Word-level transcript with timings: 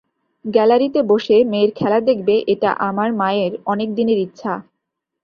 গ্যালারিতে 0.45 0.99
বসে 1.03 1.37
মেয়ের 1.43 1.71
খেলা 1.75 1.99
দেখবে, 1.99 2.35
এটা 2.47 2.69
আমার 2.87 3.09
মায়ের 3.13 3.53
অনেক 3.65 3.89
দিনের 3.95 4.19
ইচ্ছা। 4.19 4.53